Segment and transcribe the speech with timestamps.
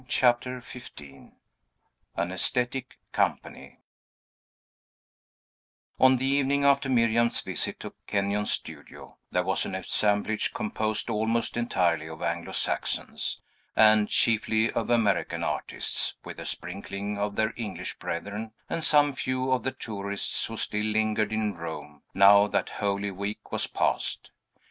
[0.07, 1.29] CHAPTER XV
[2.15, 3.77] AN AESTHETIC COMPANY
[5.99, 11.55] On the evening after Miriam's visit to Kenyon's studio, there was an assemblage composed almost
[11.55, 13.41] entirely of Anglo Saxons,
[13.75, 19.51] and chiefly of American artists, with a sprinkling of their English brethren; and some few
[19.51, 24.31] of the tourists who still lingered in Rome, now that Holy Week was past.